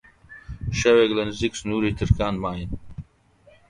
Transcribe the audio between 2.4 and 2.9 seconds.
ماین